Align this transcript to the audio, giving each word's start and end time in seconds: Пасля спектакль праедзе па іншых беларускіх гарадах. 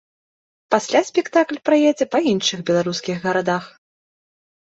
Пасля 0.75 1.01
спектакль 1.09 1.59
праедзе 1.69 2.07
па 2.15 2.21
іншых 2.31 2.63
беларускіх 2.71 3.21
гарадах. 3.27 3.69